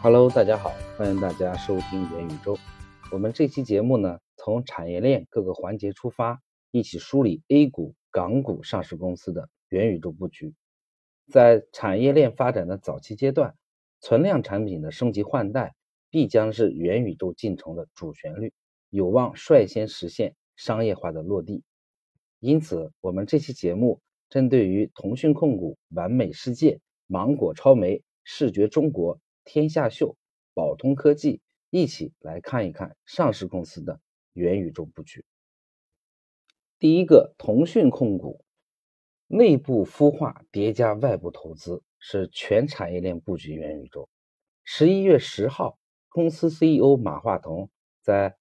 [0.00, 2.56] Hello，大家好，欢迎大家收听元宇宙。
[3.10, 6.40] 我们这期节目呢，从产业链各个环节出发，
[6.70, 10.54] 一起梳理 A 股、港股上市公司的元宇宙布局。
[11.32, 13.56] 在产业链发展的早期阶段，
[14.00, 15.74] 存量产品的升级换代
[16.10, 18.52] 必将是元宇宙进程的主旋律，
[18.90, 21.64] 有望率先实现商业化的落地。
[22.38, 29.18] 因此，我们这期节目针对于腾讯控股、完美世界、芒果超媒、视觉中国。
[29.48, 30.14] 天下秀、
[30.52, 33.98] 宝通科技一起来看一看上市公司的
[34.34, 35.24] 元宇宙布局。
[36.78, 38.44] 第一个，腾讯控股
[39.26, 44.10] 内部孵化叠加外部投资，是全产业链布局元宇宙。
[44.64, 45.78] 十一月十号，
[46.10, 47.70] 公司 CEO 马化腾
[48.02, 48.36] 在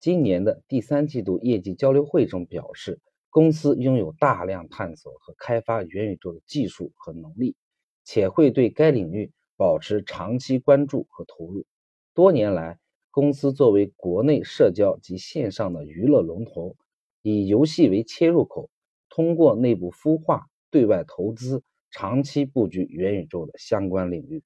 [0.00, 3.00] 今年的第三季度业绩交流会中表示，
[3.30, 7.54] 公司拥有大量探索和开发元宇宙的技术和能力，
[8.02, 9.30] 且会对该领域。
[9.58, 11.66] 保持长期关注和投入。
[12.14, 12.78] 多年来，
[13.10, 16.76] 公司作为国内社交及线上的娱乐龙头，
[17.22, 18.70] 以游戏为切入口，
[19.08, 24.44] 通过内部孵化、对外投资，长期布局元宇宙的相关领域。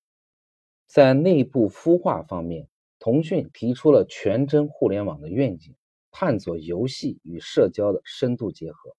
[0.87, 2.67] 在内部孵化方面，
[2.99, 5.75] 腾讯提出了全真互联网的愿景，
[6.11, 8.97] 探索游戏与社交的深度结合。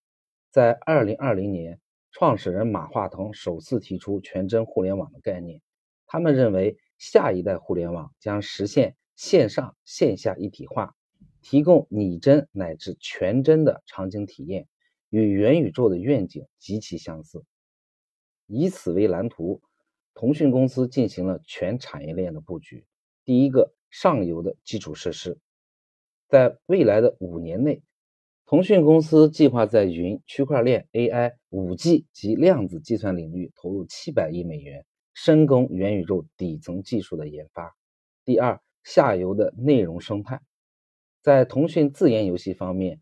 [0.51, 1.79] 在2020年，
[2.11, 5.59] 创始人马化腾首次提出全真互联网的概念。
[6.13, 10.93] 他们认为，下一代互联网将实现线上线下一体化，
[11.41, 14.67] 提供拟真乃至全真的场景体验，
[15.09, 17.43] 与元宇宙的愿景极其相似。
[18.45, 19.63] 以此为蓝图，
[20.13, 22.85] 腾讯公司进行了全产业链的布局。
[23.25, 25.39] 第一个，上游的基础设施，
[26.29, 27.81] 在未来的五年内，
[28.45, 34.85] 腾讯公司计划在云、区块链、AI、5G 及量子计算领域投入七百亿美元。
[35.13, 37.75] 深耕元宇宙底层技术的研发。
[38.25, 40.41] 第二，下游的内容生态，
[41.21, 43.01] 在腾讯自研游戏方面，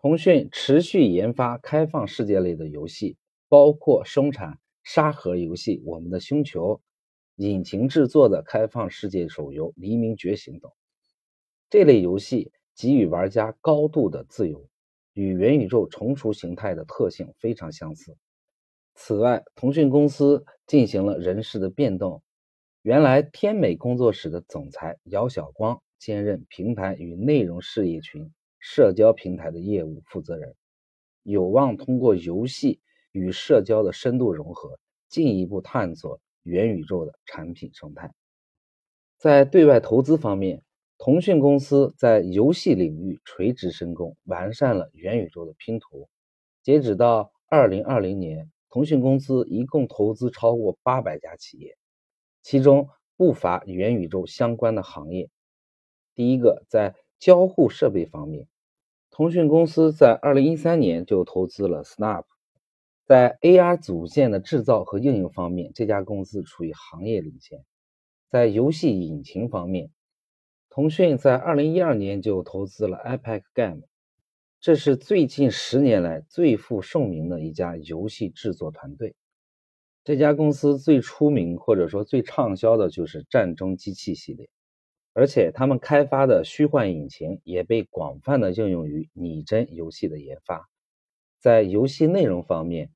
[0.00, 3.16] 腾讯持续研发开放世界类的游戏，
[3.48, 6.74] 包括生产沙盒游戏《我们的星球》，
[7.36, 10.70] 引擎制作的开放世界手游《黎明觉醒》等。
[11.68, 14.68] 这类游戏给予玩家高度的自由，
[15.12, 18.16] 与元宇宙成熟形态的特性非常相似。
[18.98, 22.22] 此外，腾讯公司进行了人事的变动。
[22.80, 30.54] 原来天美工作室的总裁姚晓光兼任平台与内容事业群社交平台的业务负责人，
[31.22, 32.80] 有望通过游戏
[33.12, 34.78] 与社交的深度融合，
[35.10, 38.10] 进一步探索元宇宙的产品生态。
[39.18, 40.62] 在对外投资方面，
[40.96, 46.08] 腾讯公司在游戏领域垂直深耕，完善了元宇宙的拼图。
[46.62, 48.50] 截止到二零二零年。
[48.76, 51.78] 腾讯公司一共投资超过八百家企业，
[52.42, 55.30] 其中不乏元宇宙相关的行业。
[56.14, 58.46] 第一个，在交互设备方面，
[59.10, 62.24] 腾讯公司在二零一三年就投资了 Snap。
[63.06, 67.64] 在 AR 组件的制造和应用方面，这家公司处于行业领先。
[68.28, 69.90] 在游戏引擎方面，
[70.68, 73.84] 腾讯在二零一二年就投资了 Epic Game。
[74.66, 79.14] 这是最近十年来最负盛名的一家游戏制作团队。
[80.02, 84.48] 这家公司最出名或者说最畅销的就是《战争机器》系列，
[85.12, 90.68] 而且他们开发的虚幻引擎也被广泛的应用于拟真游戏的研发。
[91.38, 92.90] 在游戏内容方面，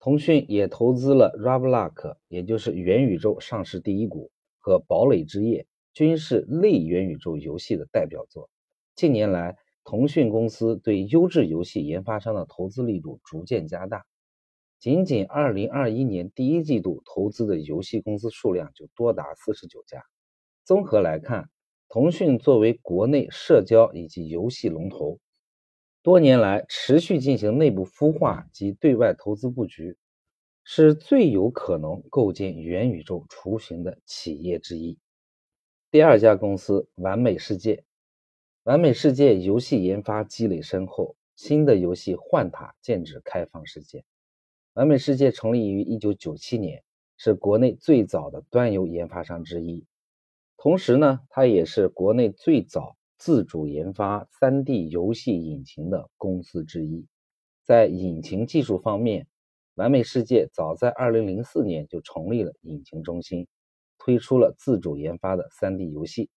[0.00, 5.62] 腾讯也投资了 Roblox，也就是元宇宙上市第一股，和《堡垒之夜》，
[5.92, 8.50] 均是类元宇宙游戏的代表作。
[8.96, 14.04] 近年来，腾讯公司对优质游戏研发商的投资力度逐渐加大，
[14.78, 20.04] 仅仅2021年第一季度投资的游戏公司数量就多达49家。
[20.64, 21.50] 综合来看，
[21.88, 25.18] 腾讯作为国内社交以及游戏龙头，
[26.02, 29.96] 多年来持续进行内部孵化及对外投资布局，
[30.62, 34.96] 是最有可能构建元宇宙雏形的企业之一。
[35.90, 37.84] 第二家公司完美世界。
[38.64, 44.04] 完美世界游戏研发积累深厚，新的游戏《幻塔》剑指开放世界。
[44.74, 46.84] 完美世界成立于1997年，
[47.16, 49.84] 是国内最早的端游研发商之一。
[50.56, 57.04] 同时呢，它也是国内最早自主研发 3D 游戏引擎的公司之一。
[57.64, 59.26] 在引擎技术方面，
[59.74, 63.48] 完美世界早在2004年就成立了引擎中心，
[63.98, 66.30] 推出了自主研发的 3D 游戏。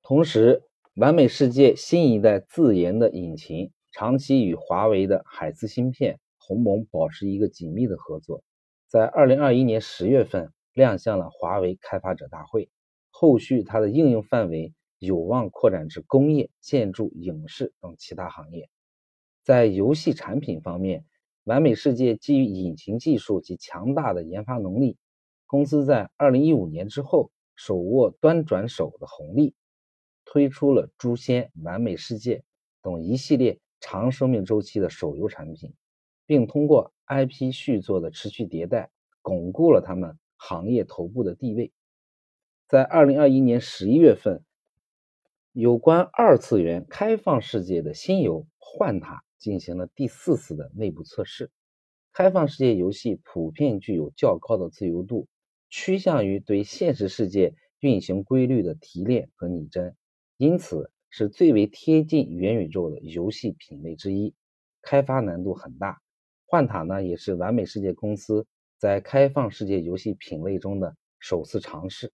[0.00, 0.62] 同时，
[0.98, 8.42] 完美世界新一代自研的引擎，长期与华为的海思芯片鸿蒙保持一个紧密的合作。
[8.88, 12.68] 在二零二一年十月份，亮相了华为开发者大会。
[13.10, 18.68] 后续它的应用范围有望扩展至工业、建筑、影视等其他行业。
[19.44, 21.04] 在游戏产品方面，
[21.44, 24.96] 完美世界基于引擎技术及强大的研发能力，
[25.46, 29.54] 公司在2015年之后手握端转手的红利，
[30.30, 32.36] 推出了《诛仙》《完美世界》
[32.82, 35.72] 等一系列长生命周期的手游产品，
[36.26, 38.90] 并通过 IP 续作的持续迭代，
[39.22, 41.72] 巩固了他们行业头部的地位。
[42.68, 44.44] 在2021年11月份，
[45.52, 49.14] 有关二次元开放世界的新游《幻塔》。
[49.38, 51.52] 进行了第四次的内部测试。
[52.12, 55.28] 开放世界游戏普遍具有较高的自由度，
[55.70, 59.94] 趋向于对现实世界运行规律的提炼和拟真，
[60.38, 64.34] 因此是最为贴近元宇宙的游戏品类之一。
[64.80, 66.00] 开发难度很大。
[66.46, 68.46] 幻塔呢，也是完美世界公司
[68.78, 72.12] 在开放世界游戏品类中的首次尝试。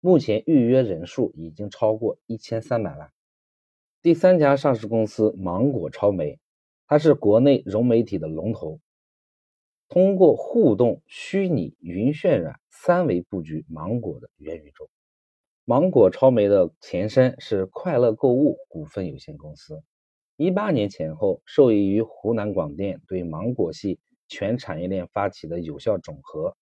[0.00, 3.10] 目前预约人数已经超过一千三百万。
[4.02, 6.38] 第三家上市公司芒果超媒。
[6.86, 8.78] 它是国内融媒体的龙头，
[9.88, 14.88] 通过互动、虚拟、云渲染三维布局芒果的元宇宙。
[15.66, 19.82] 芒果超媒的前身是快乐购物股份有限公司，
[20.36, 26.54] 一八年前后受益于湖南广电对芒果系全产业链发起的有效整合，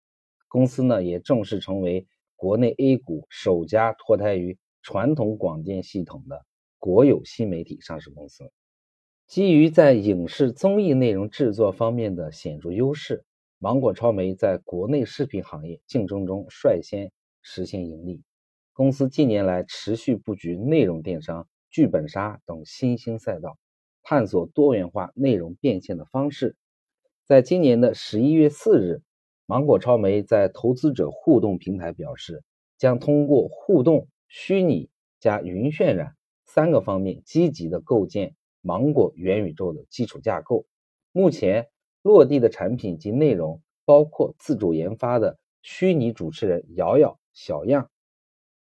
[0.46, 2.06] 公司呢也正式成为
[2.36, 6.46] 国内 A 股首家脱胎于传统广电系统的
[6.78, 8.52] 国有新媒体上市公司。
[9.26, 13.24] 基于在影视综艺内容制作方面的显著优势，
[13.58, 17.10] 芒果超媒在国内视频行业竞争中率先
[17.40, 18.22] 实现盈利。
[18.74, 23.58] 公司近年来持续布局内容电商、剧本杀等新兴赛道，
[24.02, 26.56] 探索多元化内容变现的方式。
[27.26, 29.02] 在今年的十一月四日，
[29.44, 32.42] 芒果超媒在投资者互动平台表示，
[32.78, 34.88] 将通过互动、虚拟
[35.20, 36.16] 加云渲染
[36.46, 38.34] 三个方面积极的构建。
[38.64, 40.64] 芒果元宇宙的基础架构，
[41.10, 41.68] 目前
[42.00, 47.90] 落地的产品及内容包括自主研发的虚拟主持人瑶瑶、小样，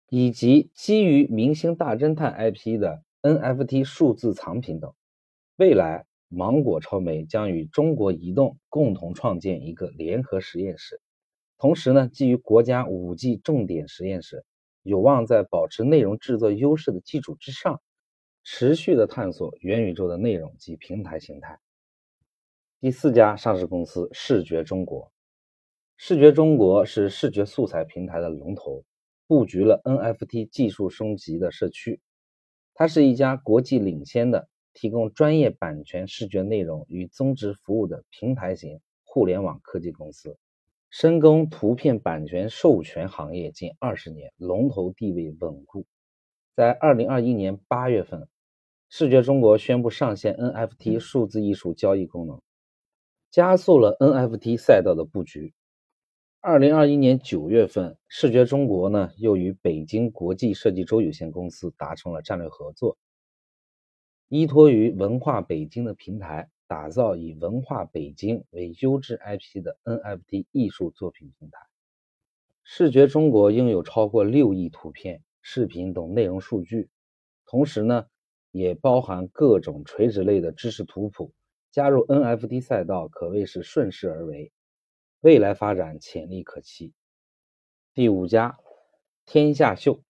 [0.09, 4.93] 以及基于明星大侦探 IP 的 NFT 数字藏品等。
[5.57, 11.01] 未来，芒果超媒将与中国移动共同创建一个联合实验室，
[11.57, 14.45] 同时呢，基于国家 5G 重点实验室，
[14.83, 17.81] 有望在保持内容制作优势的基础之上。
[18.49, 21.59] 持续的探索元宇宙的内容及平台形态。
[22.79, 25.11] 第四家上市公司视觉中国，
[25.97, 28.85] 视觉中国是视觉素材平台的龙头，
[29.27, 31.99] 布局了 NFT 技术升级的社区。
[32.73, 40.37] 它是一家国际领先的提供专业版权视觉内容与增值服务的平台型互联网科技公司，
[40.89, 45.85] 深耕图片版权授权行业近二十年，龙头地位稳固。
[46.55, 48.27] 在二零二一年八月份。
[48.89, 52.41] 视觉中国宣布上线 NFT 数字艺术交易功能，
[53.29, 55.53] 加速了 NFT 赛道的布局。
[56.39, 62.97] 二零二一年九月份，视觉中国呢又与北京国际设计周有限公司达成了战略合作，
[64.29, 71.59] 依托于文化北京的平台，打造以文化北京为优质 IP 的 NFT 艺术作品平台。
[72.63, 76.89] 视觉中国拥有超过六亿图片、视频等内容数据，
[77.45, 78.05] 同时呢。
[78.51, 81.31] 也包含各种垂直类的知识图谱，
[81.69, 84.51] 加入 NFT 赛道可谓是顺势而为，
[85.21, 86.93] 未来发展潜力可期。
[87.93, 88.57] 第五家，
[89.25, 90.01] 天下秀，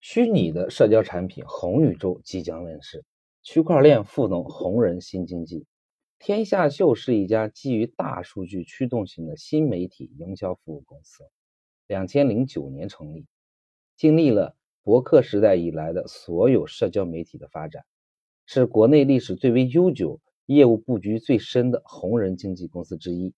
[0.00, 3.04] 虚拟的社交产品红宇宙即将问世，
[3.42, 5.66] 区块链赋能红人新经济。
[6.18, 11.24] 天下秀是一家基于大数据驱动型的新媒体营销服务公司，
[11.86, 13.26] 两千零九年成立，
[13.96, 14.56] 经历了。
[14.84, 17.86] 博客时代以来的所有社交媒体的发展，
[18.44, 23.32] 是国内历史最为悠久、业务布局最深的红人经纪公司之一。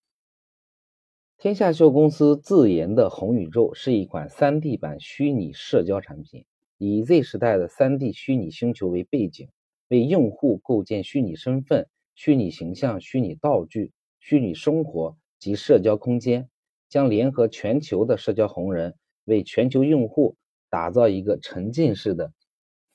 [1.47, 6.43] 天下秀公司自研的红宇宙是一款 3D 版虚拟社交产品，
[6.77, 9.47] 以 Z 时代的 3D 虚拟星球为背景，
[9.87, 16.49] 为用户构建虚拟身份、虚拟形象、虚拟道具、虚拟生活及社交空间，
[16.89, 20.35] 将联合全球的社交红人，为全球用户。
[20.69, 22.33] 打造一个沉浸式的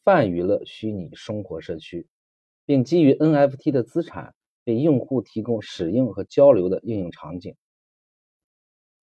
[0.05, 2.07] 泛娱乐虚拟生活社区，
[2.67, 4.35] 并基于 NFT 的资产
[4.67, 7.57] 为用户提供使用和交流的应用场景。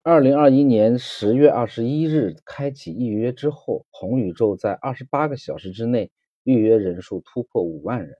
[0.02, 6.10] 二零二一年十月二十一日开启预约之后，红宇宙在二十八个小时之内
[6.42, 8.16] 预约人数突破五万人。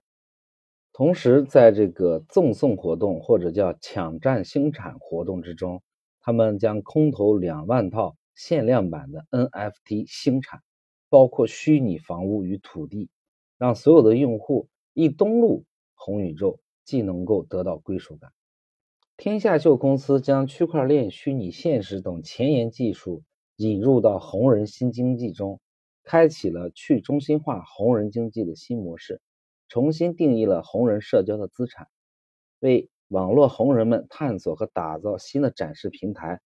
[0.93, 5.81] 同时，在这个赠送活动或者叫抢占星产活动之中，
[6.19, 8.15] 他们将空投两万套。
[8.33, 10.61] 限量版的 NFT 星产，
[11.09, 13.09] 包括虚拟房屋与土地，
[13.57, 18.31] 让所有的用户一登录红宇宙，既能够得到归属感。
[19.23, 23.21] 天下秀公司将区块链、虚拟现实等前沿技术
[23.55, 25.59] 引入到红人新经济中，
[26.03, 29.21] 开启了去中心化红人经济的新模式，
[29.67, 31.87] 重新定义了红人社交的资产，
[32.61, 32.89] 为。
[33.09, 36.39] 网络红人们探索和打造新的展示平台。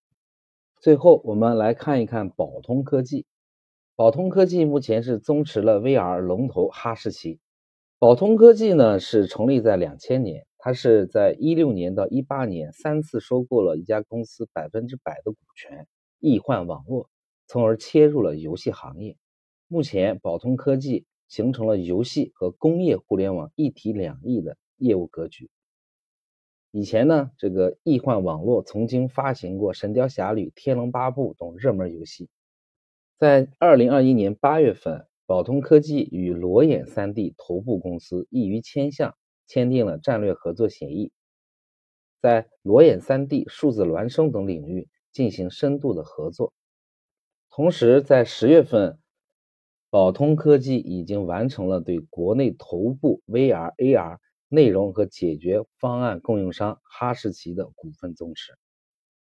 [0.82, 3.26] 最后，我们来看一看宝通科技。
[3.96, 7.40] 宝通科技目前是增持了 VR 龙头哈士奇。
[8.00, 15.88] 宝通科技呢是成立在两千年，他是在一六年到一八年三次收购了一家公司百分之百的股权
[16.20, 17.08] 易幻网络，
[17.46, 19.16] 从而切入了游戏行业。
[19.68, 25.52] 目前，宝通科技形成了游戏和工业互联网一体两翼的业务格局。
[26.72, 32.28] 以前呢，这个易幻网络曾经发行过《神雕侠侣》《天龙八部》等热门游戏。
[33.20, 39.16] 在二零二一年八月份，宝通科技与裸眼三 D 头部公司易于千象
[39.48, 41.12] 签订了战略合作协议，
[42.22, 46.54] 在裸眼三 D、数字孪生等领域进行深度的合作。
[47.50, 49.00] 同时，在十月份，
[49.90, 54.18] 宝通科技已经完成了对国内头部 VR、AR。
[54.48, 58.54] 内容和解决方案供应商哈士奇的股份增持，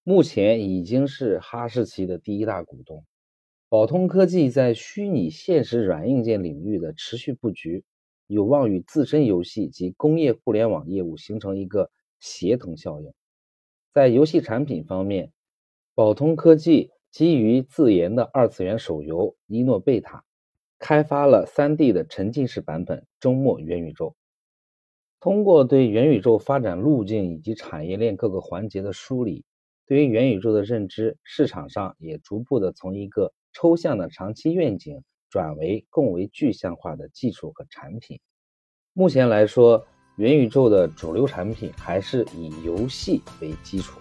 [0.03, 3.03] 目前已经是哈士奇的第一大股东。
[3.67, 7.83] 宝通科技在虚拟现实软硬件领域的持续布局，
[8.27, 13.13] 有望与自身游戏及工业互联网业务形成一个协同效应。
[13.93, 15.31] 在游戏产品方面，
[15.93, 20.17] 宝通科技基于自研的二次元手游《尼诺贝塔》，
[20.79, 24.09] 开发了 3D 的沉浸式版本《周末元宇宙》。
[25.21, 29.45] 通过对元宇宙发展路径以及产业链各个环节的梳理，
[29.87, 38.19] 对于元宇宙的认知，市场上也逐步的从一个抽象的长期愿景转为更为具象化的技术和产品。
[38.93, 43.99] 目前来说，元宇宙的主流产品还是以游戏为基础。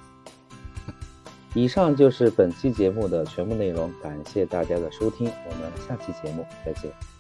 [1.55, 7.14] 以上就是本期节目的全部内容，感谢大家的收听，我们下期节目再见。